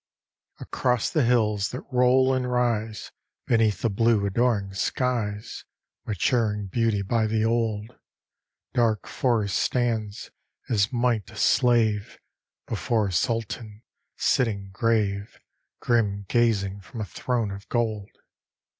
XII 0.57 0.63
Across 0.63 1.09
the 1.11 1.21
hills, 1.23 1.69
that 1.69 1.81
roll 1.91 2.33
and 2.33 2.51
rise 2.51 3.11
Beneath 3.45 3.83
the 3.83 3.89
blue, 3.91 4.25
adoring 4.25 4.73
skies, 4.73 5.63
Maturing 6.07 6.65
Beauty 6.65 7.03
by 7.03 7.27
the 7.27 7.45
old, 7.45 7.95
Dark 8.73 9.05
forest 9.07 9.57
stands, 9.57 10.31
as 10.71 10.91
might 10.91 11.29
a 11.29 11.35
slave 11.35 12.17
Before 12.65 13.09
a 13.09 13.13
Sultan 13.13 13.83
sitting 14.17 14.71
grave, 14.73 15.39
Grim 15.81 16.25
gazing 16.27 16.79
from 16.81 16.99
a 17.01 17.05
throne 17.05 17.51
of 17.51 17.69
gold. 17.69 18.09